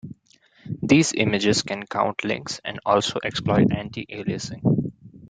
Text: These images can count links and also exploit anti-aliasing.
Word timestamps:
These 0.81 1.13
images 1.13 1.61
can 1.61 1.85
count 1.85 2.23
links 2.23 2.59
and 2.65 2.79
also 2.83 3.19
exploit 3.23 3.71
anti-aliasing. 3.71 4.91